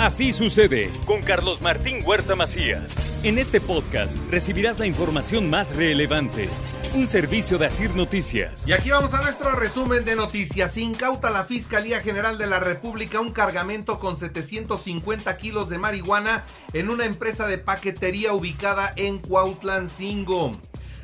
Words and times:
Así 0.00 0.32
sucede 0.32 0.90
con 1.04 1.20
Carlos 1.20 1.60
Martín 1.60 2.02
Huerta 2.02 2.34
Macías. 2.34 2.94
En 3.22 3.36
este 3.36 3.60
podcast 3.60 4.16
recibirás 4.30 4.78
la 4.78 4.86
información 4.86 5.50
más 5.50 5.76
relevante. 5.76 6.48
Un 6.94 7.06
servicio 7.06 7.58
de 7.58 7.66
Asir 7.66 7.94
Noticias. 7.94 8.66
Y 8.66 8.72
aquí 8.72 8.88
vamos 8.88 9.12
a 9.12 9.20
nuestro 9.20 9.52
resumen 9.52 10.06
de 10.06 10.16
noticias. 10.16 10.78
Incauta 10.78 11.28
la 11.28 11.44
Fiscalía 11.44 12.00
General 12.00 12.38
de 12.38 12.46
la 12.46 12.60
República 12.60 13.20
un 13.20 13.32
cargamento 13.32 13.98
con 13.98 14.16
750 14.16 15.36
kilos 15.36 15.68
de 15.68 15.76
marihuana 15.76 16.46
en 16.72 16.88
una 16.88 17.04
empresa 17.04 17.46
de 17.46 17.58
paquetería 17.58 18.32
ubicada 18.32 18.94
en 18.96 19.18
Cuautlancingo 19.18 20.52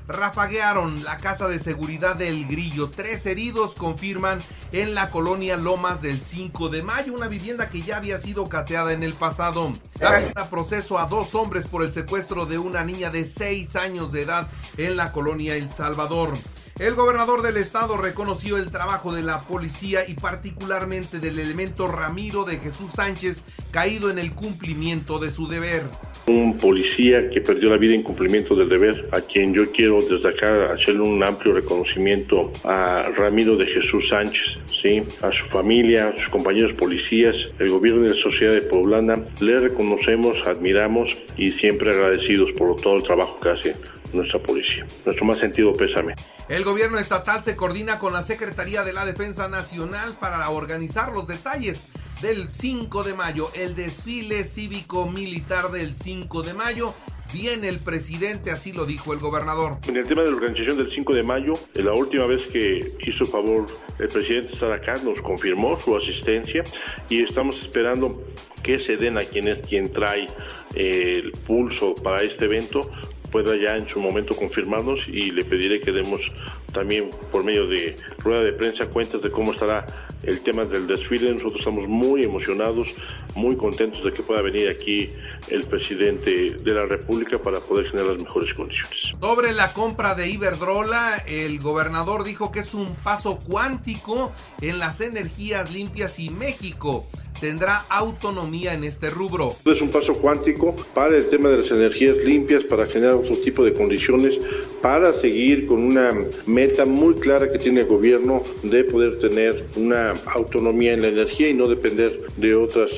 rafaguearon 0.08 1.04
la 1.04 1.16
casa 1.16 1.48
de 1.48 1.58
seguridad 1.58 2.16
del 2.16 2.46
Grillo. 2.46 2.90
Tres 2.90 3.26
heridos 3.26 3.74
confirman 3.74 4.38
en 4.72 4.94
la 4.94 5.10
colonia 5.10 5.56
Lomas 5.56 6.02
del 6.02 6.20
5 6.20 6.68
de 6.68 6.82
mayo, 6.82 7.14
una 7.14 7.28
vivienda 7.28 7.70
que 7.70 7.82
ya 7.82 7.96
había 7.96 8.18
sido 8.18 8.48
cateada 8.48 8.92
en 8.92 9.02
el 9.02 9.12
pasado. 9.14 9.72
Da 9.98 10.50
proceso 10.50 10.98
a 10.98 11.06
dos 11.06 11.34
hombres 11.34 11.66
por 11.66 11.82
el 11.82 11.90
secuestro 11.90 12.46
de 12.46 12.58
una 12.58 12.84
niña 12.84 13.10
de 13.10 13.26
6 13.26 13.76
años 13.76 14.12
de 14.12 14.22
edad 14.22 14.48
en 14.76 14.96
la 14.96 15.12
colonia 15.12 15.56
El 15.56 15.70
Salvador. 15.70 16.32
El 16.78 16.94
gobernador 16.94 17.40
del 17.40 17.56
estado 17.56 17.96
reconoció 17.96 18.58
el 18.58 18.70
trabajo 18.70 19.14
de 19.14 19.22
la 19.22 19.40
policía 19.40 20.00
y 20.06 20.12
particularmente 20.12 21.20
del 21.20 21.38
elemento 21.38 21.88
Ramiro 21.88 22.44
de 22.44 22.58
Jesús 22.58 22.92
Sánchez 22.92 23.44
caído 23.70 24.10
en 24.10 24.18
el 24.18 24.34
cumplimiento 24.34 25.18
de 25.18 25.30
su 25.30 25.48
deber. 25.48 25.84
Un 26.26 26.58
policía 26.58 27.30
que 27.30 27.40
perdió 27.40 27.70
la 27.70 27.78
vida 27.78 27.94
en 27.94 28.02
cumplimiento 28.02 28.54
del 28.54 28.68
deber, 28.68 29.08
a 29.12 29.22
quien 29.22 29.54
yo 29.54 29.72
quiero 29.72 30.00
desde 30.02 30.28
acá 30.28 30.70
hacerle 30.74 31.00
un 31.00 31.22
amplio 31.22 31.54
reconocimiento 31.54 32.52
a 32.64 33.08
Ramiro 33.16 33.56
de 33.56 33.64
Jesús 33.64 34.08
Sánchez, 34.08 34.58
¿sí? 34.82 35.02
a 35.22 35.32
su 35.32 35.46
familia, 35.46 36.08
a 36.08 36.16
sus 36.18 36.28
compañeros 36.28 36.74
policías, 36.74 37.48
el 37.58 37.70
gobierno 37.70 38.02
de 38.02 38.10
la 38.10 38.16
sociedad 38.16 38.52
de 38.52 38.60
Poblana, 38.60 39.22
le 39.40 39.60
reconocemos, 39.60 40.46
admiramos 40.46 41.16
y 41.38 41.52
siempre 41.52 41.88
agradecidos 41.90 42.52
por 42.52 42.76
todo 42.76 42.98
el 42.98 43.02
trabajo 43.02 43.40
que 43.40 43.48
hace 43.48 43.76
nuestra 44.12 44.40
policía. 44.40 44.86
Nuestro 45.04 45.24
más 45.24 45.38
sentido 45.38 45.74
pésame. 45.74 46.14
El 46.48 46.64
gobierno 46.64 46.98
estatal 46.98 47.42
se 47.42 47.56
coordina 47.56 47.98
con 47.98 48.12
la 48.12 48.22
Secretaría 48.22 48.84
de 48.84 48.92
la 48.92 49.04
Defensa 49.04 49.48
Nacional 49.48 50.16
para 50.20 50.48
organizar 50.50 51.12
los 51.12 51.26
detalles 51.26 51.84
del 52.22 52.50
5 52.50 53.04
de 53.04 53.14
mayo, 53.14 53.50
el 53.54 53.74
desfile 53.74 54.44
cívico-militar 54.44 55.70
del 55.70 55.94
5 55.94 56.42
de 56.42 56.54
mayo. 56.54 56.94
Viene 57.32 57.68
el 57.68 57.80
presidente, 57.80 58.52
así 58.52 58.72
lo 58.72 58.86
dijo 58.86 59.12
el 59.12 59.18
gobernador. 59.18 59.78
En 59.88 59.96
el 59.96 60.06
tema 60.06 60.22
de 60.22 60.30
la 60.30 60.36
organización 60.36 60.76
del 60.76 60.90
5 60.90 61.12
de 61.12 61.22
mayo, 61.24 61.54
la 61.74 61.92
última 61.92 62.24
vez 62.26 62.46
que 62.46 62.92
hizo 63.00 63.26
favor 63.26 63.66
el 63.98 64.08
presidente 64.08 64.52
estar 64.52 64.72
acá, 64.72 64.98
nos 64.98 65.20
confirmó 65.20 65.78
su 65.78 65.96
asistencia 65.96 66.62
y 67.10 67.22
estamos 67.22 67.60
esperando 67.60 68.22
que 68.62 68.78
se 68.78 68.96
den 68.96 69.18
a 69.18 69.22
quien 69.22 69.48
es 69.48 69.58
quien 69.58 69.92
trae 69.92 70.28
el 70.74 71.32
pulso 71.32 71.94
para 71.96 72.22
este 72.22 72.44
evento 72.46 72.88
pueda 73.36 73.54
ya 73.54 73.76
en 73.76 73.86
su 73.86 74.00
momento 74.00 74.34
confirmarnos 74.34 75.00
y 75.08 75.30
le 75.30 75.44
pediré 75.44 75.78
que 75.78 75.92
demos 75.92 76.32
también 76.72 77.10
por 77.30 77.44
medio 77.44 77.66
de 77.66 77.94
rueda 78.24 78.42
de 78.42 78.52
prensa 78.54 78.86
cuentas 78.86 79.20
de 79.20 79.30
cómo 79.30 79.52
estará 79.52 79.86
el 80.22 80.40
tema 80.40 80.64
del 80.64 80.86
desfile. 80.86 81.34
Nosotros 81.34 81.56
estamos 81.58 81.86
muy 81.86 82.24
emocionados, 82.24 82.94
muy 83.34 83.54
contentos 83.56 84.02
de 84.02 84.14
que 84.14 84.22
pueda 84.22 84.40
venir 84.40 84.70
aquí 84.70 85.10
el 85.48 85.64
presidente 85.64 86.54
de 86.54 86.72
la 86.72 86.86
República 86.86 87.38
para 87.38 87.60
poder 87.60 87.90
generar 87.90 88.12
las 88.12 88.22
mejores 88.22 88.54
condiciones. 88.54 89.12
Sobre 89.20 89.52
la 89.52 89.70
compra 89.74 90.14
de 90.14 90.28
Iberdrola, 90.28 91.22
el 91.26 91.60
gobernador 91.60 92.24
dijo 92.24 92.50
que 92.50 92.60
es 92.60 92.72
un 92.72 92.94
paso 93.04 93.38
cuántico 93.38 94.32
en 94.62 94.78
las 94.78 95.02
energías 95.02 95.70
limpias 95.70 96.18
y 96.18 96.30
México 96.30 97.06
tendrá 97.40 97.84
autonomía 97.88 98.74
en 98.74 98.84
este 98.84 99.10
rubro. 99.10 99.56
Es 99.64 99.80
un 99.80 99.90
paso 99.90 100.14
cuántico 100.14 100.74
para 100.94 101.16
el 101.16 101.28
tema 101.28 101.48
de 101.48 101.58
las 101.58 101.70
energías 101.70 102.16
limpias, 102.24 102.64
para 102.64 102.86
generar 102.86 103.14
otro 103.14 103.36
tipo 103.36 103.64
de 103.64 103.72
condiciones, 103.74 104.38
para 104.80 105.12
seguir 105.12 105.66
con 105.66 105.82
una 105.82 106.12
meta 106.46 106.84
muy 106.84 107.14
clara 107.14 107.50
que 107.50 107.58
tiene 107.58 107.80
el 107.80 107.86
gobierno 107.86 108.42
de 108.62 108.84
poder 108.84 109.18
tener 109.18 109.66
una 109.76 110.14
autonomía 110.34 110.92
en 110.92 111.02
la 111.02 111.08
energía 111.08 111.48
y 111.48 111.54
no 111.54 111.68
depender 111.68 112.18
de 112.36 112.54
otras 112.54 112.90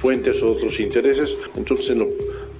fuentes 0.00 0.42
o 0.42 0.52
otros 0.52 0.78
intereses. 0.80 1.30
Entonces, 1.56 1.90
en 1.90 2.00
lo 2.00 2.06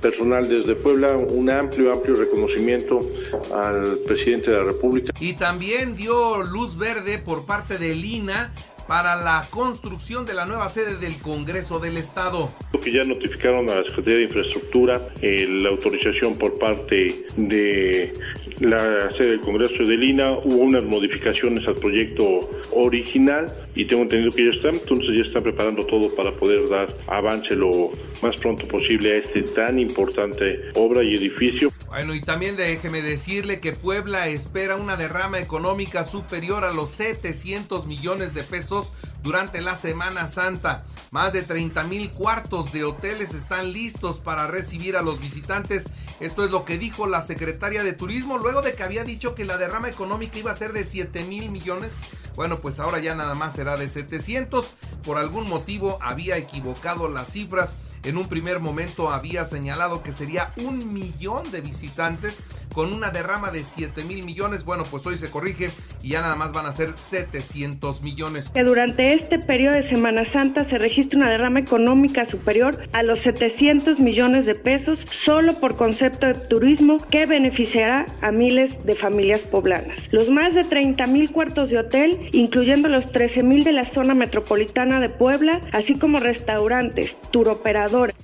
personal 0.00 0.48
desde 0.48 0.74
Puebla, 0.74 1.16
un 1.16 1.50
amplio, 1.50 1.92
amplio 1.92 2.14
reconocimiento 2.14 3.04
al 3.52 3.98
presidente 4.06 4.50
de 4.50 4.58
la 4.58 4.64
República. 4.64 5.12
Y 5.20 5.34
también 5.34 5.96
dio 5.96 6.42
luz 6.42 6.76
verde 6.76 7.18
por 7.18 7.44
parte 7.44 7.78
de 7.78 7.94
Lina 7.94 8.52
para 8.86 9.16
la 9.16 9.44
construcción 9.50 10.26
de 10.26 10.34
la 10.34 10.46
nueva 10.46 10.68
sede 10.68 10.96
del 10.96 11.18
Congreso 11.18 11.78
del 11.78 11.96
Estado. 11.96 12.50
Que 12.82 12.92
ya 12.92 13.04
notificaron 13.04 13.68
a 13.68 13.76
la 13.76 13.84
Secretaría 13.84 14.18
de 14.18 14.24
Infraestructura 14.24 15.00
eh, 15.20 15.46
la 15.48 15.70
autorización 15.70 16.36
por 16.38 16.58
parte 16.58 17.26
de 17.36 18.12
la 18.60 19.10
sede 19.10 19.32
del 19.32 19.40
Congreso 19.40 19.84
de 19.84 19.96
Lina, 19.96 20.32
hubo 20.32 20.56
unas 20.56 20.84
modificaciones 20.84 21.66
al 21.68 21.76
proyecto 21.76 22.24
original 22.72 23.65
y 23.76 23.84
tengo 23.84 24.02
entendido 24.02 24.32
que 24.32 24.46
ya 24.46 24.50
están, 24.50 24.74
entonces 24.74 25.14
ya 25.14 25.22
están 25.22 25.42
preparando 25.42 25.84
todo 25.86 26.12
para 26.14 26.32
poder 26.32 26.68
dar 26.68 26.88
avance 27.06 27.54
lo 27.54 27.92
más 28.22 28.36
pronto 28.38 28.66
posible 28.66 29.12
a 29.12 29.16
este 29.16 29.42
tan 29.42 29.78
importante 29.78 30.70
obra 30.74 31.04
y 31.04 31.14
edificio. 31.14 31.70
Bueno, 31.88 32.14
y 32.14 32.22
también 32.22 32.56
déjeme 32.56 33.02
decirle 33.02 33.60
que 33.60 33.72
Puebla 33.72 34.28
espera 34.28 34.76
una 34.76 34.96
derrama 34.96 35.38
económica 35.38 36.04
superior 36.04 36.64
a 36.64 36.72
los 36.72 36.90
700 36.90 37.86
millones 37.86 38.32
de 38.32 38.42
pesos 38.42 38.90
durante 39.22 39.60
la 39.60 39.76
Semana 39.76 40.28
Santa. 40.28 40.84
Más 41.10 41.32
de 41.32 41.42
30 41.42 41.84
mil 41.84 42.10
cuartos 42.10 42.72
de 42.72 42.84
hoteles 42.84 43.34
están 43.34 43.72
listos 43.72 44.20
para 44.20 44.46
recibir 44.46 44.96
a 44.96 45.02
los 45.02 45.20
visitantes. 45.20 45.90
Esto 46.20 46.44
es 46.44 46.50
lo 46.50 46.64
que 46.64 46.78
dijo 46.78 47.06
la 47.06 47.22
secretaria 47.22 47.82
de 47.82 47.92
Turismo 47.92 48.38
luego 48.38 48.62
de 48.62 48.74
que 48.74 48.82
había 48.82 49.04
dicho 49.04 49.34
que 49.34 49.44
la 49.44 49.58
derrama 49.58 49.88
económica 49.88 50.38
iba 50.38 50.50
a 50.50 50.56
ser 50.56 50.72
de 50.72 50.84
7 50.84 51.24
mil 51.24 51.50
millones. 51.50 51.96
Bueno, 52.36 52.58
pues 52.58 52.78
ahora 52.78 53.00
ya 53.00 53.14
nada 53.14 53.34
más 53.34 53.54
será 53.54 53.76
de 53.76 53.88
700. 53.88 54.70
Por 55.02 55.18
algún 55.18 55.48
motivo 55.48 55.98
había 56.02 56.36
equivocado 56.36 57.08
las 57.08 57.28
cifras. 57.32 57.76
En 58.02 58.18
un 58.18 58.28
primer 58.28 58.60
momento 58.60 59.10
había 59.10 59.44
señalado 59.44 60.02
que 60.02 60.12
sería 60.12 60.52
un 60.58 60.92
millón 60.92 61.50
de 61.50 61.62
visitantes 61.62 62.42
con 62.76 62.92
una 62.92 63.08
derrama 63.08 63.50
de 63.50 63.64
7 63.64 64.04
mil 64.04 64.22
millones. 64.22 64.66
Bueno, 64.66 64.84
pues 64.90 65.06
hoy 65.06 65.16
se 65.16 65.30
corrige 65.30 65.70
y 66.02 66.10
ya 66.10 66.20
nada 66.20 66.36
más 66.36 66.52
van 66.52 66.66
a 66.66 66.72
ser 66.72 66.92
700 66.94 68.02
millones. 68.02 68.50
Que 68.50 68.64
durante 68.64 69.14
este 69.14 69.38
periodo 69.38 69.76
de 69.76 69.82
Semana 69.82 70.26
Santa 70.26 70.62
se 70.62 70.76
registra 70.76 71.20
una 71.20 71.30
derrama 71.30 71.58
económica 71.58 72.26
superior 72.26 72.78
a 72.92 73.02
los 73.02 73.20
700 73.20 73.98
millones 73.98 74.44
de 74.44 74.54
pesos 74.54 75.06
solo 75.10 75.54
por 75.54 75.76
concepto 75.76 76.26
de 76.26 76.34
turismo 76.34 76.98
que 76.98 77.24
beneficiará 77.24 78.04
a 78.20 78.30
miles 78.30 78.84
de 78.84 78.94
familias 78.94 79.40
poblanas. 79.40 80.12
Los 80.12 80.28
más 80.28 80.54
de 80.54 80.64
30 80.64 81.06
mil 81.06 81.32
cuartos 81.32 81.70
de 81.70 81.78
hotel, 81.78 82.28
incluyendo 82.32 82.90
los 82.90 83.10
13 83.10 83.42
mil 83.42 83.64
de 83.64 83.72
la 83.72 83.86
zona 83.86 84.12
metropolitana 84.12 85.00
de 85.00 85.08
Puebla, 85.08 85.62
así 85.72 85.98
como 85.98 86.20
restaurantes, 86.20 87.16
turoperadores, 87.30 88.14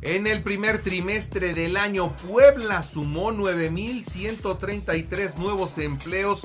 en 0.00 0.26
el 0.26 0.42
primer 0.42 0.82
trimestre 0.82 1.52
del 1.54 1.76
año, 1.76 2.16
Puebla 2.28 2.82
sumó 2.82 3.30
9.133 3.32 5.36
nuevos 5.36 5.78
empleos, 5.78 6.40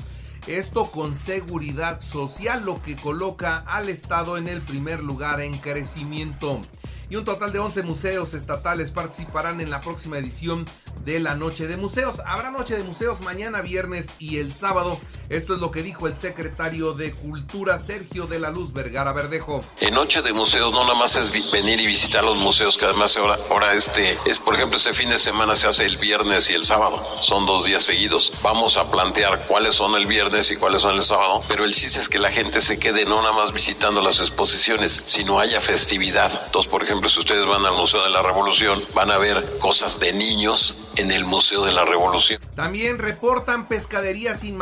esto 0.48 0.90
con 0.90 1.14
seguridad 1.14 2.00
social, 2.00 2.64
lo 2.64 2.82
que 2.82 2.96
coloca 2.96 3.58
al 3.58 3.88
Estado 3.88 4.38
en 4.38 4.48
el 4.48 4.60
primer 4.60 5.04
lugar 5.04 5.40
en 5.40 5.56
crecimiento. 5.56 6.60
Y 7.08 7.14
un 7.16 7.24
total 7.24 7.52
de 7.52 7.60
11 7.60 7.84
museos 7.84 8.34
estatales 8.34 8.90
participarán 8.90 9.60
en 9.60 9.70
la 9.70 9.80
próxima 9.80 10.18
edición 10.18 10.66
de 11.04 11.20
la 11.20 11.36
Noche 11.36 11.68
de 11.68 11.76
Museos. 11.76 12.20
Habrá 12.26 12.50
Noche 12.50 12.76
de 12.76 12.82
Museos 12.82 13.20
mañana 13.20 13.60
viernes 13.60 14.08
y 14.18 14.38
el 14.38 14.52
sábado 14.52 14.98
Esto 15.28 15.54
es 15.54 15.60
lo 15.60 15.70
que 15.70 15.82
dijo 15.82 16.06
el 16.06 16.16
secretario 16.16 16.92
de 16.92 17.12
Cultura, 17.12 17.78
Sergio 17.78 18.26
de 18.26 18.38
la 18.38 18.50
Luz 18.50 18.72
Vergara 18.72 19.12
Verdejo. 19.12 19.62
En 19.80 19.94
Noche 19.94 20.20
de 20.22 20.32
Museos 20.32 20.72
no 20.72 20.82
nada 20.84 20.94
más 20.94 21.16
es 21.16 21.30
venir 21.50 21.80
y 21.80 21.86
visitar 21.86 22.22
los 22.22 22.36
museos, 22.36 22.76
que 22.76 22.84
además 22.84 23.16
ahora, 23.16 23.38
ahora 23.50 23.74
este 23.74 24.18
es, 24.26 24.38
por 24.38 24.54
ejemplo, 24.54 24.76
este 24.76 24.92
fin 24.92 25.08
de 25.08 25.18
semana 25.18 25.56
se 25.56 25.66
hace 25.66 25.86
el 25.86 25.96
viernes 25.96 26.50
y 26.50 26.54
el 26.54 26.66
sábado. 26.66 27.02
Son 27.22 27.46
dos 27.46 27.64
días 27.64 27.84
seguidos. 27.84 28.32
Vamos 28.42 28.76
a 28.76 28.90
plantear 28.90 29.46
cuáles 29.46 29.74
son 29.76 29.94
el 29.94 30.06
viernes 30.06 30.50
y 30.50 30.56
cuáles 30.56 30.82
son 30.82 30.96
el 30.96 31.02
sábado, 31.02 31.42
pero 31.48 31.64
el 31.64 31.74
chiste 31.74 31.98
es 31.98 32.08
que 32.08 32.18
la 32.18 32.30
gente 32.30 32.60
se 32.60 32.78
quede 32.78 33.04
no 33.04 33.22
nada 33.22 33.32
más 33.32 33.52
visitando 33.52 34.02
las 34.02 34.20
exposiciones, 34.20 35.02
sino 35.06 35.40
haya 35.40 35.60
festividad. 35.60 36.42
Entonces, 36.46 36.70
por 36.70 36.82
ejemplo, 36.82 37.08
si 37.08 37.20
ustedes 37.20 37.46
van 37.46 37.64
al 37.64 37.74
Museo 37.74 38.04
de 38.04 38.10
la 38.10 38.22
Revolución, 38.22 38.82
van 38.94 39.10
a 39.10 39.18
ver 39.18 39.58
cosas 39.58 39.98
de 39.98 40.12
niños 40.12 40.78
en 40.96 41.10
el 41.10 41.24
Museo 41.24 41.64
de 41.64 41.72
la 41.72 41.84
Revolución. 41.84 42.40
También 42.54 42.98
reportan 42.98 43.68
pescaderías 43.68 44.44
y 44.44 44.52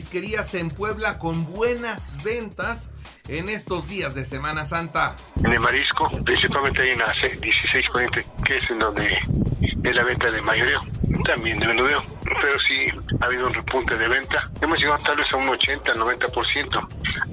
marisquerías 0.00 0.54
en 0.54 0.70
Puebla 0.70 1.18
con 1.18 1.44
buenas 1.52 2.24
ventas 2.24 2.90
en 3.28 3.50
estos 3.50 3.86
días 3.86 4.14
de 4.14 4.24
Semana 4.24 4.64
Santa. 4.64 5.14
En 5.44 5.52
el 5.52 5.60
marisco, 5.60 6.10
principalmente 6.24 6.80
hay 6.80 6.90
en 6.92 7.00
la 7.00 7.08
1640, 7.08 8.22
que 8.42 8.56
es 8.56 8.70
en 8.70 8.78
donde 8.78 9.18
es 9.60 9.94
la 9.94 10.02
venta 10.02 10.30
de 10.30 10.40
mayoreo, 10.40 10.80
también 11.26 11.58
de 11.58 11.66
menudeo, 11.66 12.00
pero 12.24 12.58
sí 12.60 12.86
ha 13.20 13.26
habido 13.26 13.46
un 13.46 13.52
repunte 13.52 13.94
de 13.98 14.08
venta. 14.08 14.42
Hemos 14.62 14.78
llegado 14.78 15.04
tal 15.04 15.18
vez 15.18 15.26
a 15.34 15.36
un 15.36 15.50
80, 15.50 15.94
90%. 15.94 16.88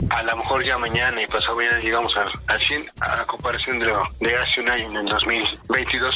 A 0.10 0.24
lo 0.24 0.36
mejor 0.36 0.66
ya 0.66 0.78
mañana 0.78 1.22
y 1.22 1.28
pasado 1.28 1.56
mañana 1.56 1.80
llegamos 1.80 2.14
al 2.18 2.62
100 2.68 2.92
a 3.00 3.24
comparación 3.24 3.80
de, 3.80 3.94
de 4.19 4.36
hace 4.36 4.60
un 4.60 4.69
año, 4.69 4.90
en 4.90 4.98
el 4.98 5.06
2022. 5.06 6.16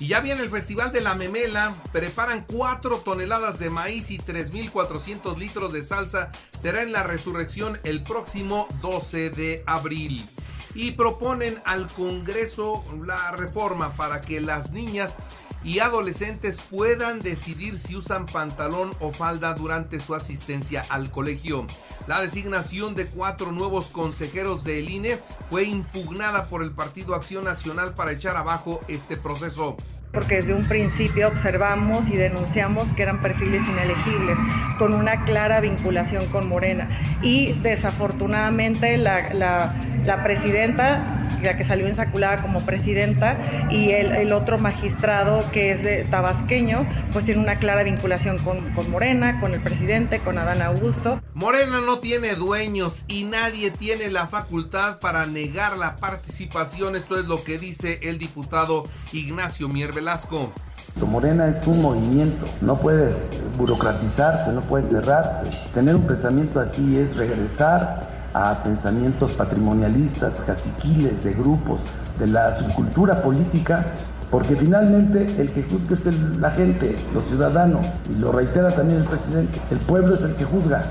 Y 0.00 0.08
ya 0.08 0.20
viene 0.20 0.40
el 0.40 0.48
Festival 0.48 0.92
de 0.92 1.02
la 1.02 1.14
Memela. 1.14 1.74
Preparan 1.92 2.46
4 2.50 3.00
toneladas 3.00 3.58
de 3.58 3.68
maíz 3.68 4.10
y 4.10 4.18
3.400 4.18 5.36
litros 5.36 5.74
de 5.74 5.82
salsa. 5.82 6.32
Será 6.58 6.82
en 6.82 6.90
la 6.90 7.02
resurrección 7.02 7.78
el 7.84 8.02
próximo 8.02 8.66
12 8.80 9.28
de 9.28 9.62
abril. 9.66 10.26
Y 10.74 10.92
proponen 10.92 11.60
al 11.66 11.86
Congreso 11.88 12.82
la 13.04 13.32
reforma 13.32 13.92
para 13.92 14.22
que 14.22 14.40
las 14.40 14.70
niñas 14.70 15.16
y 15.62 15.80
adolescentes 15.80 16.62
puedan 16.70 17.20
decidir 17.20 17.78
si 17.78 17.94
usan 17.94 18.24
pantalón 18.24 18.92
o 19.00 19.10
falda 19.10 19.52
durante 19.52 20.00
su 20.00 20.14
asistencia 20.14 20.82
al 20.88 21.10
colegio. 21.10 21.66
La 22.06 22.22
designación 22.22 22.94
de 22.94 23.06
cuatro 23.08 23.52
nuevos 23.52 23.86
consejeros 23.86 24.64
del 24.64 24.88
INE 24.88 25.18
fue 25.50 25.64
impugnada 25.64 26.48
por 26.48 26.62
el 26.62 26.72
Partido 26.72 27.14
Acción 27.14 27.44
Nacional 27.44 27.92
para 27.94 28.12
echar 28.12 28.36
abajo 28.36 28.80
este 28.88 29.18
proceso 29.18 29.76
porque 30.12 30.36
desde 30.36 30.54
un 30.54 30.62
principio 30.62 31.28
observamos 31.28 32.08
y 32.08 32.16
denunciamos 32.16 32.84
que 32.96 33.02
eran 33.02 33.20
perfiles 33.20 33.62
inelegibles, 33.62 34.38
con 34.78 34.92
una 34.92 35.24
clara 35.24 35.60
vinculación 35.60 36.26
con 36.26 36.48
Morena. 36.48 36.88
Y 37.22 37.52
desafortunadamente 37.62 38.96
la, 38.96 39.32
la, 40.04 40.22
presidenta, 40.24 41.19
la 41.42 41.56
que 41.56 41.64
salió 41.64 41.86
ensaculada 41.86 42.42
como 42.42 42.60
presidenta, 42.60 43.68
y 43.70 43.90
el, 43.90 44.12
el, 44.12 44.32
otro 44.32 44.58
magistrado 44.58 45.40
que 45.52 45.72
es 45.72 45.82
de 45.82 46.04
tabasqueño, 46.04 46.86
pues 47.12 47.24
tiene 47.24 47.40
una 47.40 47.58
clara 47.58 47.82
vinculación 47.82 48.38
con, 48.38 48.70
con 48.74 48.90
Morena, 48.90 49.40
con 49.40 49.54
el 49.54 49.62
presidente, 49.62 50.20
con 50.20 50.38
Adán 50.38 50.62
Augusto. 50.62 51.20
Morena 51.34 51.80
no 51.84 51.98
tiene 51.98 52.34
dueños 52.34 53.04
y 53.08 53.24
nadie 53.24 53.70
tiene 53.70 54.10
la 54.10 54.28
facultad 54.28 54.98
para 54.98 55.26
negar 55.26 55.76
la 55.76 55.96
participación. 55.96 56.96
Esto 56.96 57.18
es 57.18 57.26
lo 57.26 57.42
que 57.42 57.58
dice 57.58 58.00
el 58.02 58.18
diputado 58.18 58.86
Ignacio 59.12 59.68
Mierve 59.68 59.90
Velasco. 59.96 60.52
Morena 61.06 61.48
es 61.48 61.66
un 61.66 61.80
movimiento, 61.80 62.46
no 62.60 62.76
puede 62.76 63.14
burocratizarse, 63.56 64.52
no 64.52 64.60
puede 64.62 64.84
cerrarse. 64.84 65.50
Tener 65.72 65.96
un 65.96 66.06
pensamiento 66.06 66.60
así 66.60 66.98
es 66.98 67.16
regresar 67.16 68.19
a 68.34 68.62
pensamientos 68.62 69.32
patrimonialistas, 69.32 70.42
caciquiles 70.46 71.24
de 71.24 71.34
grupos, 71.34 71.80
de 72.18 72.26
la 72.26 72.56
subcultura 72.56 73.22
política, 73.22 73.86
porque 74.30 74.54
finalmente 74.54 75.40
el 75.40 75.50
que 75.50 75.62
juzga 75.64 75.94
es 75.94 76.38
la 76.38 76.50
gente, 76.50 76.94
los 77.12 77.24
ciudadanos, 77.24 77.86
y 78.10 78.18
lo 78.18 78.30
reitera 78.32 78.74
también 78.74 79.00
el 79.00 79.04
presidente, 79.04 79.58
el 79.70 79.78
pueblo 79.78 80.14
es 80.14 80.22
el 80.22 80.36
que 80.36 80.44
juzga. 80.44 80.84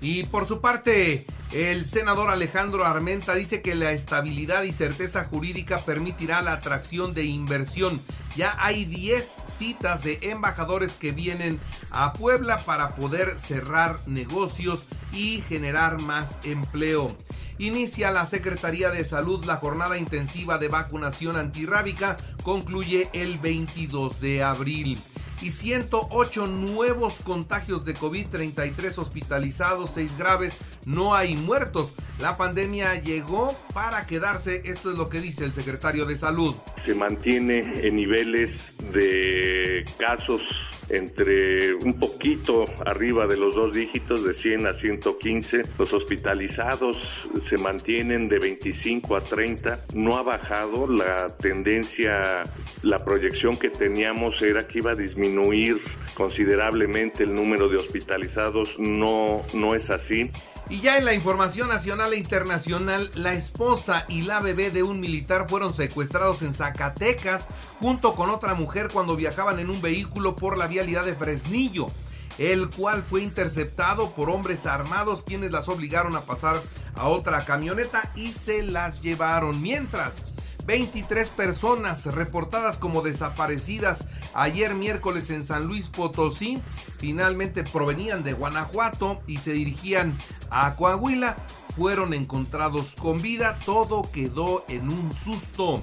Y 0.00 0.24
por 0.24 0.46
su 0.46 0.60
parte, 0.60 1.26
el 1.52 1.86
senador 1.86 2.30
Alejandro 2.30 2.84
Armenta 2.84 3.34
dice 3.34 3.62
que 3.62 3.74
la 3.74 3.92
estabilidad 3.92 4.64
y 4.64 4.72
certeza 4.72 5.24
jurídica 5.24 5.78
permitirá 5.78 6.42
la 6.42 6.54
atracción 6.54 7.14
de 7.14 7.24
inversión. 7.24 8.00
Ya 8.36 8.54
hay 8.58 8.84
10 8.84 9.24
citas 9.24 10.02
de 10.02 10.18
embajadores 10.22 10.96
que 10.96 11.12
vienen 11.12 11.60
a 11.90 12.12
Puebla 12.12 12.58
para 12.58 12.90
poder 12.96 13.38
cerrar 13.38 14.00
negocios 14.06 14.84
y 15.12 15.42
generar 15.48 16.00
más 16.02 16.40
empleo. 16.44 17.08
Inicia 17.58 18.10
la 18.10 18.26
Secretaría 18.26 18.90
de 18.90 19.04
Salud 19.04 19.44
la 19.46 19.56
jornada 19.56 19.96
intensiva 19.96 20.58
de 20.58 20.68
vacunación 20.68 21.36
antirrábica. 21.36 22.18
Concluye 22.42 23.08
el 23.14 23.38
22 23.38 24.20
de 24.20 24.42
abril 24.42 24.98
y 25.42 25.50
108 25.50 26.46
nuevos 26.46 27.14
contagios 27.22 27.84
de 27.84 27.94
COVID, 27.94 28.28
33 28.28 28.98
hospitalizados, 28.98 29.90
6 29.94 30.18
graves, 30.18 30.56
no 30.84 31.14
hay 31.14 31.34
muertos. 31.36 31.92
La 32.20 32.36
pandemia 32.36 33.00
llegó 33.00 33.56
para 33.74 34.06
quedarse, 34.06 34.62
esto 34.64 34.90
es 34.90 34.98
lo 34.98 35.08
que 35.08 35.20
dice 35.20 35.44
el 35.44 35.52
secretario 35.52 36.06
de 36.06 36.16
Salud. 36.16 36.54
Se 36.76 36.94
mantiene 36.94 37.86
en 37.86 37.96
niveles 37.96 38.74
de 38.92 39.84
casos 39.98 40.75
entre 40.88 41.74
un 41.74 41.94
poquito 41.94 42.64
arriba 42.84 43.26
de 43.26 43.36
los 43.36 43.54
dos 43.54 43.74
dígitos, 43.74 44.24
de 44.24 44.34
100 44.34 44.66
a 44.66 44.74
115. 44.74 45.64
Los 45.78 45.92
hospitalizados 45.92 47.28
se 47.40 47.58
mantienen 47.58 48.28
de 48.28 48.38
25 48.38 49.16
a 49.16 49.22
30. 49.22 49.80
No 49.94 50.16
ha 50.16 50.22
bajado 50.22 50.86
la 50.86 51.28
tendencia, 51.36 52.44
la 52.82 53.04
proyección 53.04 53.56
que 53.56 53.70
teníamos 53.70 54.42
era 54.42 54.66
que 54.66 54.78
iba 54.78 54.92
a 54.92 54.96
disminuir 54.96 55.78
considerablemente 56.14 57.24
el 57.24 57.34
número 57.34 57.68
de 57.68 57.76
hospitalizados. 57.76 58.78
No, 58.78 59.44
no 59.54 59.74
es 59.74 59.90
así. 59.90 60.30
Y 60.68 60.80
ya 60.80 60.98
en 60.98 61.04
la 61.04 61.14
información 61.14 61.68
nacional 61.68 62.12
e 62.12 62.18
internacional, 62.18 63.08
la 63.14 63.34
esposa 63.34 64.04
y 64.08 64.22
la 64.22 64.40
bebé 64.40 64.72
de 64.72 64.82
un 64.82 64.98
militar 64.98 65.48
fueron 65.48 65.72
secuestrados 65.72 66.42
en 66.42 66.52
Zacatecas 66.52 67.46
junto 67.78 68.14
con 68.14 68.30
otra 68.30 68.54
mujer 68.54 68.90
cuando 68.92 69.14
viajaban 69.14 69.60
en 69.60 69.70
un 69.70 69.80
vehículo 69.80 70.34
por 70.34 70.58
la 70.58 70.66
vialidad 70.66 71.04
de 71.04 71.14
Fresnillo, 71.14 71.86
el 72.38 72.68
cual 72.68 73.04
fue 73.04 73.22
interceptado 73.22 74.10
por 74.10 74.28
hombres 74.28 74.66
armados 74.66 75.22
quienes 75.22 75.52
las 75.52 75.68
obligaron 75.68 76.16
a 76.16 76.22
pasar 76.22 76.60
a 76.96 77.06
otra 77.06 77.44
camioneta 77.44 78.10
y 78.16 78.32
se 78.32 78.64
las 78.64 79.00
llevaron. 79.00 79.62
Mientras 79.62 80.26
23 80.66 81.28
personas 81.30 82.06
reportadas 82.06 82.78
como 82.78 83.02
desaparecidas 83.02 84.04
ayer 84.34 84.74
miércoles 84.74 85.30
en 85.30 85.44
San 85.44 85.66
Luis 85.66 85.88
Potosí. 85.88 86.60
Finalmente 86.98 87.62
provenían 87.62 88.24
de 88.24 88.32
Guanajuato 88.32 89.22
y 89.26 89.38
se 89.38 89.52
dirigían 89.52 90.16
a 90.50 90.74
Coahuila. 90.74 91.36
Fueron 91.76 92.14
encontrados 92.14 92.94
con 92.96 93.20
vida. 93.20 93.58
Todo 93.64 94.10
quedó 94.10 94.64
en 94.68 94.90
un 94.90 95.12
susto. 95.12 95.82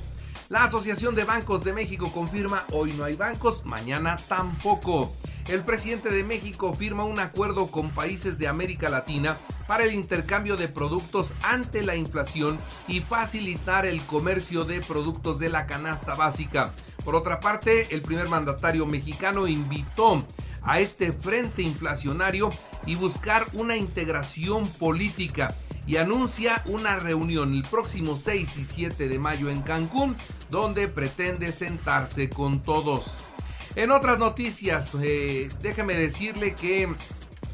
La 0.50 0.66
Asociación 0.66 1.16
de 1.16 1.24
Bancos 1.24 1.64
de 1.64 1.74
México 1.74 2.12
confirma 2.12 2.66
hoy 2.72 2.94
no 2.94 3.06
hay 3.06 3.16
bancos, 3.16 3.66
mañana 3.66 4.18
tampoco 4.28 5.12
el 5.50 5.63
presidente 5.63 6.10
de 6.10 6.24
México 6.24 6.74
firma 6.74 7.04
un 7.04 7.20
acuerdo 7.20 7.68
con 7.68 7.90
países 7.90 8.38
de 8.38 8.48
América 8.48 8.90
Latina 8.90 9.38
para 9.67 9.84
el 9.84 9.93
intercambio 9.93 10.58
de 10.58 10.67
productos 10.67 11.34
ante 11.41 11.82
la 11.84 11.96
inflación 11.96 12.58
y 12.88 13.01
facilitar 13.01 13.86
el 13.86 14.05
comercio 14.05 14.65
de 14.65 14.82
productos 14.82 15.39
de 15.39 15.50
la 15.50 15.67
canasta 15.67 16.15
básica. 16.15 16.72
Por 17.03 17.15
otra 17.15 17.39
parte, 17.39 17.88
el 17.93 18.01
primer 18.01 18.29
mandatario 18.29 18.86
mexicano 18.86 19.48
invitó 19.48 20.25
a 20.62 20.79
este 20.79 21.12
frente 21.12 21.62
inflacionario 21.62 22.50
y 22.86 22.96
buscar 22.96 23.46
una 23.53 23.75
integración 23.75 24.67
política 24.67 25.53
y 25.86 25.98
anuncia 25.98 26.63
una 26.65 26.98
reunión 26.98 27.53
el 27.53 27.63
próximo 27.63 28.15
6 28.15 28.58
y 28.58 28.63
7 28.63 29.10
de 29.10 29.20
mayo 29.20 29.50
en 29.50 29.62
Cancún 29.62 30.15
donde 30.50 30.88
pretende 30.88 31.51
sentarse 31.51 32.29
con 32.29 32.62
todos. 32.63 33.15
En 33.75 33.91
otras 33.91 34.20
noticias, 34.20 34.91
eh, 35.01 35.50
déjame 35.62 35.96
decirle 35.96 36.53
que 36.53 36.93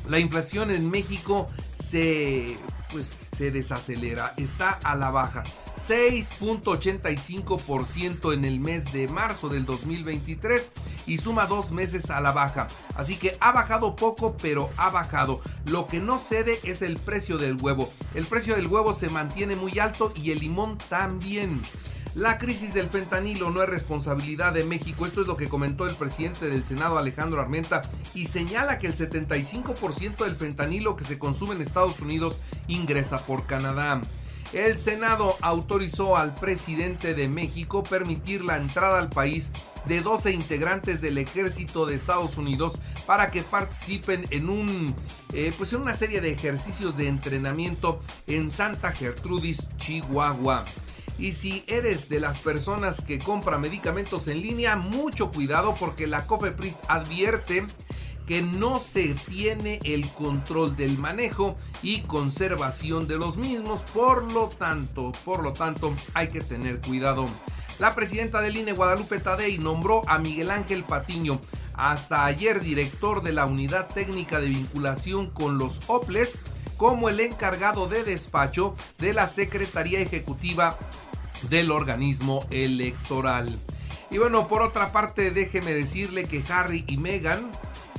la 0.07 0.19
inflación 0.19 0.69
en 0.69 0.89
México 0.89 1.47
se, 1.89 2.57
pues, 2.91 3.29
se 3.35 3.49
desacelera, 3.51 4.33
está 4.37 4.79
a 4.83 4.95
la 4.95 5.11
baja. 5.11 5.43
6.85% 5.87 8.33
en 8.33 8.45
el 8.45 8.59
mes 8.59 8.91
de 8.91 9.07
marzo 9.07 9.49
del 9.49 9.65
2023 9.65 10.67
y 11.07 11.17
suma 11.17 11.47
dos 11.47 11.71
meses 11.71 12.11
a 12.11 12.21
la 12.21 12.31
baja. 12.31 12.67
Así 12.95 13.17
que 13.17 13.35
ha 13.39 13.51
bajado 13.51 13.95
poco, 13.95 14.37
pero 14.41 14.69
ha 14.77 14.89
bajado. 14.89 15.41
Lo 15.65 15.87
que 15.87 15.99
no 15.99 16.19
cede 16.19 16.59
es 16.63 16.81
el 16.81 16.97
precio 16.97 17.37
del 17.37 17.57
huevo. 17.59 17.91
El 18.13 18.25
precio 18.25 18.55
del 18.55 18.67
huevo 18.67 18.93
se 18.93 19.09
mantiene 19.09 19.55
muy 19.55 19.79
alto 19.79 20.13
y 20.15 20.31
el 20.31 20.39
limón 20.39 20.77
también. 20.89 21.61
La 22.19 22.37
crisis 22.37 22.73
del 22.73 22.89
fentanilo 22.89 23.49
no 23.49 23.63
es 23.63 23.69
responsabilidad 23.69 24.51
de 24.51 24.65
México, 24.65 25.05
esto 25.05 25.21
es 25.21 25.27
lo 25.27 25.37
que 25.37 25.47
comentó 25.47 25.87
el 25.87 25.95
presidente 25.95 26.49
del 26.49 26.65
Senado 26.65 26.97
Alejandro 26.97 27.39
Armenta 27.39 27.81
y 28.13 28.25
señala 28.25 28.77
que 28.77 28.87
el 28.87 28.93
75% 28.93 30.25
del 30.25 30.35
fentanilo 30.35 30.97
que 30.97 31.05
se 31.05 31.17
consume 31.17 31.55
en 31.55 31.61
Estados 31.61 32.01
Unidos 32.01 32.37
ingresa 32.67 33.19
por 33.19 33.45
Canadá. 33.45 34.01
El 34.51 34.77
Senado 34.77 35.33
autorizó 35.39 36.17
al 36.17 36.35
presidente 36.35 37.13
de 37.13 37.29
México 37.29 37.85
permitir 37.85 38.43
la 38.43 38.57
entrada 38.57 38.99
al 38.99 39.09
país 39.09 39.49
de 39.85 40.01
12 40.01 40.33
integrantes 40.33 40.99
del 40.99 41.19
ejército 41.19 41.85
de 41.85 41.95
Estados 41.95 42.35
Unidos 42.35 42.79
para 43.07 43.31
que 43.31 43.43
participen 43.43 44.27
en 44.31 44.49
un 44.49 44.93
eh, 45.31 45.53
pues 45.57 45.71
en 45.71 45.83
una 45.83 45.95
serie 45.95 46.19
de 46.19 46.33
ejercicios 46.33 46.97
de 46.97 47.07
entrenamiento 47.07 48.01
en 48.27 48.51
Santa 48.51 48.91
Gertrudis, 48.91 49.69
Chihuahua. 49.77 50.65
Y 51.19 51.33
si 51.33 51.63
eres 51.67 52.07
de 52.07 52.21
las 52.21 52.39
personas 52.39 53.01
que 53.01 53.19
compra 53.19 53.57
medicamentos 53.57 54.29
en 54.29 54.41
línea, 54.41 54.77
mucho 54.77 55.31
cuidado 55.31 55.73
porque 55.77 56.07
la 56.07 56.25
COFEPRIS 56.25 56.79
advierte 56.87 57.65
que 58.25 58.41
no 58.41 58.79
se 58.79 59.15
tiene 59.15 59.79
el 59.83 60.07
control 60.11 60.77
del 60.77 60.97
manejo 60.97 61.57
y 61.81 62.01
conservación 62.01 63.07
de 63.07 63.17
los 63.17 63.35
mismos, 63.35 63.81
por 63.93 64.31
lo 64.31 64.47
tanto, 64.47 65.11
por 65.25 65.43
lo 65.43 65.51
tanto, 65.51 65.93
hay 66.13 66.29
que 66.29 66.39
tener 66.39 66.79
cuidado. 66.79 67.25
La 67.79 67.95
presidenta 67.95 68.39
del 68.39 68.55
INE 68.55 68.71
Guadalupe 68.71 69.19
Tadei 69.19 69.57
nombró 69.57 70.07
a 70.07 70.19
Miguel 70.19 70.51
Ángel 70.51 70.83
Patiño 70.83 71.41
hasta 71.73 72.25
ayer 72.25 72.61
director 72.61 73.23
de 73.23 73.33
la 73.33 73.45
Unidad 73.45 73.87
Técnica 73.87 74.39
de 74.39 74.47
Vinculación 74.47 75.31
con 75.31 75.57
los 75.57 75.79
OPLES 75.87 76.37
como 76.79 77.09
el 77.09 77.19
encargado 77.19 77.87
de 77.87 78.05
despacho 78.05 78.73
de 78.99 79.13
la 79.13 79.27
Secretaría 79.27 79.99
Ejecutiva 79.99 80.79
del 81.49 81.71
organismo 81.71 82.39
electoral. 82.51 83.59
Y 84.09 84.17
bueno, 84.17 84.47
por 84.47 84.61
otra 84.61 84.93
parte, 84.93 85.31
déjeme 85.31 85.73
decirle 85.73 86.23
que 86.23 86.41
Harry 86.49 86.85
y 86.87 86.95
Meghan, 86.95 87.51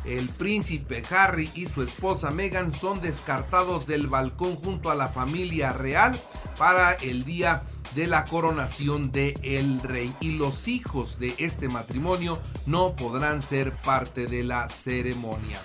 el 0.07 0.31
príncipe 0.31 1.05
Harry 1.11 1.51
y 1.55 1.67
su 1.67 1.83
esposa 1.83 2.31
Meghan 2.31 2.73
son 2.73 3.03
descartados 3.03 3.87
del 3.87 4.07
balcón 4.07 4.57
junto 4.57 4.91
a 4.91 4.95
la 4.95 5.09
familia 5.09 5.75
real 5.75 6.19
para 6.57 6.95
el 6.95 7.25
día 7.25 7.65
de 7.95 8.07
la 8.07 8.25
coronación 8.25 9.13
de 9.13 9.35
el 9.43 9.83
rey 9.83 10.11
y 10.21 10.33
los 10.33 10.69
hijos 10.69 11.19
de 11.19 11.35
este 11.37 11.69
matrimonio 11.69 12.41
no 12.65 12.97
podrán 12.97 13.43
ser 13.43 13.73
parte 13.73 14.27
de 14.27 14.43
la 14.43 14.71
ceremonia. 14.71 15.61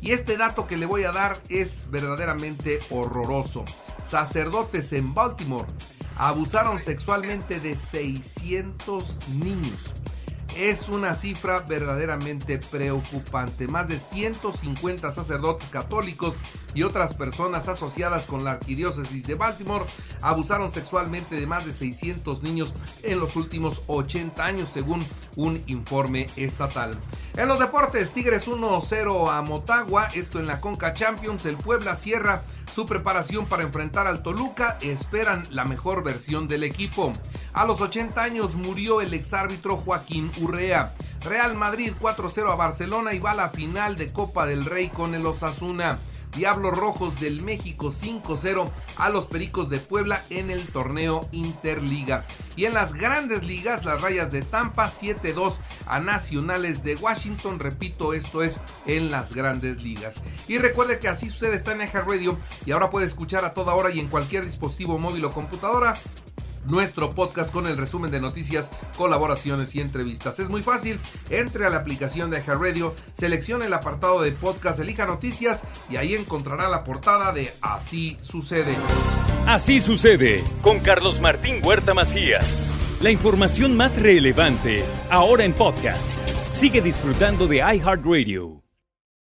Y 0.00 0.12
este 0.12 0.36
dato 0.36 0.66
que 0.66 0.76
le 0.76 0.86
voy 0.86 1.04
a 1.04 1.12
dar 1.12 1.38
es 1.48 1.90
verdaderamente 1.90 2.78
horroroso. 2.90 3.64
Sacerdotes 4.04 4.92
en 4.92 5.14
Baltimore 5.14 5.66
abusaron 6.16 6.78
sexualmente 6.78 7.60
de 7.60 7.76
600 7.76 9.18
niños. 9.40 9.94
Es 10.58 10.88
una 10.88 11.14
cifra 11.14 11.60
verdaderamente 11.60 12.58
preocupante. 12.58 13.68
Más 13.68 13.86
de 13.86 13.96
150 13.96 15.12
sacerdotes 15.12 15.70
católicos 15.70 16.36
y 16.74 16.82
otras 16.82 17.14
personas 17.14 17.68
asociadas 17.68 18.26
con 18.26 18.42
la 18.42 18.52
arquidiócesis 18.52 19.24
de 19.28 19.36
Baltimore 19.36 19.84
abusaron 20.20 20.68
sexualmente 20.68 21.36
de 21.36 21.46
más 21.46 21.64
de 21.64 21.72
600 21.72 22.42
niños 22.42 22.74
en 23.04 23.20
los 23.20 23.36
últimos 23.36 23.82
80 23.86 24.44
años, 24.44 24.68
según 24.68 25.00
un 25.36 25.62
informe 25.68 26.26
estatal. 26.34 26.90
En 27.36 27.46
los 27.46 27.60
deportes, 27.60 28.12
Tigres 28.12 28.48
1-0 28.48 29.32
a 29.32 29.42
Motagua, 29.42 30.08
esto 30.16 30.40
en 30.40 30.48
la 30.48 30.60
Conca 30.60 30.92
Champions, 30.92 31.46
el 31.46 31.56
Puebla 31.56 31.94
cierra 31.94 32.42
su 32.74 32.84
preparación 32.84 33.46
para 33.46 33.62
enfrentar 33.62 34.08
al 34.08 34.24
Toluca, 34.24 34.76
esperan 34.80 35.46
la 35.50 35.64
mejor 35.64 36.02
versión 36.02 36.48
del 36.48 36.64
equipo. 36.64 37.12
A 37.52 37.64
los 37.64 37.80
80 37.80 38.22
años 38.22 38.54
murió 38.54 39.00
el 39.00 39.14
exárbitro 39.14 39.76
Joaquín 39.76 40.30
Real 40.48 41.54
Madrid 41.54 41.92
4-0 42.00 42.52
a 42.52 42.56
Barcelona 42.56 43.12
y 43.14 43.18
va 43.18 43.32
a 43.32 43.34
la 43.34 43.50
final 43.50 43.96
de 43.96 44.12
Copa 44.12 44.46
del 44.46 44.64
Rey 44.64 44.88
con 44.88 45.14
el 45.14 45.26
Osasuna. 45.26 45.98
Diablos 46.36 46.76
Rojos 46.76 47.20
del 47.20 47.42
México 47.42 47.88
5-0 47.88 48.70
a 48.98 49.08
los 49.10 49.26
Pericos 49.26 49.70
de 49.70 49.80
Puebla 49.80 50.22
en 50.30 50.50
el 50.50 50.64
torneo 50.66 51.28
Interliga. 51.32 52.24
Y 52.54 52.66
en 52.66 52.74
las 52.74 52.94
grandes 52.94 53.44
ligas, 53.44 53.84
las 53.84 54.02
rayas 54.02 54.30
de 54.30 54.42
Tampa 54.42 54.90
7-2 54.90 55.54
a 55.86 56.00
Nacionales 56.00 56.82
de 56.84 56.96
Washington. 56.96 57.58
Repito, 57.60 58.12
esto 58.12 58.42
es 58.42 58.60
en 58.86 59.10
las 59.10 59.34
grandes 59.34 59.82
ligas. 59.82 60.22
Y 60.48 60.58
recuerde 60.58 60.98
que 60.98 61.08
así 61.08 61.28
sucede 61.28 61.56
está 61.56 61.72
en 61.72 61.82
Eja 61.82 62.02
Radio 62.02 62.38
y 62.66 62.72
ahora 62.72 62.90
puede 62.90 63.06
escuchar 63.06 63.44
a 63.44 63.54
toda 63.54 63.74
hora 63.74 63.90
y 63.90 63.98
en 63.98 64.08
cualquier 64.08 64.44
dispositivo 64.44 64.98
móvil 64.98 65.24
o 65.24 65.30
computadora 65.30 65.94
nuestro 66.68 67.10
podcast 67.10 67.52
con 67.52 67.66
el 67.66 67.76
resumen 67.76 68.10
de 68.10 68.20
noticias, 68.20 68.70
colaboraciones 68.96 69.74
y 69.74 69.80
entrevistas. 69.80 70.38
Es 70.38 70.48
muy 70.48 70.62
fácil, 70.62 71.00
entre 71.30 71.66
a 71.66 71.70
la 71.70 71.78
aplicación 71.78 72.30
de 72.30 72.42
Radio, 72.48 72.94
seleccione 73.12 73.66
el 73.66 73.74
apartado 73.74 74.22
de 74.22 74.32
podcast, 74.32 74.78
elija 74.78 75.06
noticias 75.06 75.62
y 75.90 75.96
ahí 75.96 76.14
encontrará 76.14 76.68
la 76.68 76.84
portada 76.84 77.32
de 77.32 77.52
Así 77.60 78.16
sucede. 78.20 78.74
Así 79.46 79.80
sucede 79.80 80.44
con 80.62 80.80
Carlos 80.80 81.20
Martín 81.20 81.60
Huerta 81.64 81.94
Macías. 81.94 82.68
La 83.00 83.10
información 83.10 83.76
más 83.76 84.00
relevante 84.00 84.84
ahora 85.10 85.44
en 85.44 85.52
podcast. 85.52 86.02
Sigue 86.52 86.80
disfrutando 86.80 87.46
de 87.46 87.58
iHeartRadio. 87.58 88.57